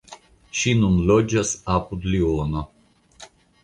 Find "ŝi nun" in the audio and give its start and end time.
0.59-0.95